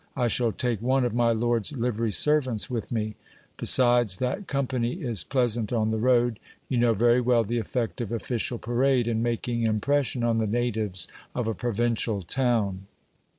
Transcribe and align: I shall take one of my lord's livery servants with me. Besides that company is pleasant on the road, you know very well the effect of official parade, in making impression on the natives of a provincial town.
I 0.15 0.29
shall 0.29 0.51
take 0.51 0.81
one 0.81 1.05
of 1.05 1.13
my 1.13 1.31
lord's 1.31 1.73
livery 1.73 2.11
servants 2.11 2.71
with 2.71 2.91
me. 2.91 3.17
Besides 3.57 4.17
that 4.17 4.47
company 4.47 4.93
is 4.93 5.23
pleasant 5.23 5.71
on 5.71 5.91
the 5.91 5.99
road, 5.99 6.39
you 6.67 6.79
know 6.79 6.95
very 6.95 7.21
well 7.21 7.43
the 7.43 7.59
effect 7.59 8.01
of 8.01 8.11
official 8.11 8.57
parade, 8.57 9.07
in 9.07 9.21
making 9.21 9.61
impression 9.61 10.23
on 10.23 10.39
the 10.39 10.47
natives 10.47 11.07
of 11.35 11.45
a 11.47 11.53
provincial 11.53 12.23
town. 12.23 12.87